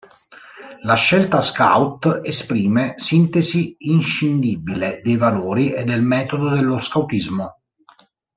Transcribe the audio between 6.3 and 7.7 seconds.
dello scautismo.